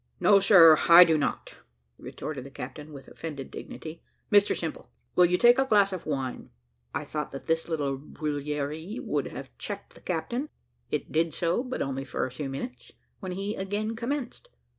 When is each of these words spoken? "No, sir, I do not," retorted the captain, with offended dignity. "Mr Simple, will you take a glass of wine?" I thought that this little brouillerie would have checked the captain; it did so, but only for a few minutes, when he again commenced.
"No, 0.19 0.39
sir, 0.39 0.79
I 0.89 1.03
do 1.03 1.15
not," 1.15 1.53
retorted 1.99 2.43
the 2.43 2.49
captain, 2.49 2.91
with 2.91 3.07
offended 3.07 3.51
dignity. 3.51 4.01
"Mr 4.31 4.57
Simple, 4.57 4.89
will 5.15 5.25
you 5.27 5.37
take 5.37 5.59
a 5.59 5.65
glass 5.65 5.93
of 5.93 6.07
wine?" 6.07 6.49
I 6.91 7.05
thought 7.05 7.31
that 7.33 7.43
this 7.43 7.69
little 7.69 7.99
brouillerie 7.99 8.99
would 8.99 9.27
have 9.27 9.55
checked 9.59 9.93
the 9.93 10.01
captain; 10.01 10.49
it 10.89 11.11
did 11.11 11.35
so, 11.35 11.61
but 11.63 11.83
only 11.83 12.03
for 12.03 12.25
a 12.25 12.31
few 12.31 12.49
minutes, 12.49 12.93
when 13.19 13.33
he 13.33 13.53
again 13.53 13.95
commenced. 13.95 14.49